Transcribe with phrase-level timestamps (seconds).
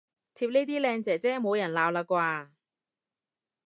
[0.33, 2.49] 貼呢啲靚姐姐冇人鬧喇啩